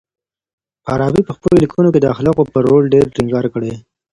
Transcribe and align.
فارابي 0.83 1.21
په 1.25 1.31
خپلو 1.37 1.55
ليکنو 1.63 1.91
کي 1.93 1.99
د 2.01 2.05
اخلاقو 2.13 2.49
پر 2.53 2.61
رول 2.69 2.83
ډېر 2.93 3.05
ټينګار 3.15 3.45
کړی. 3.53 3.73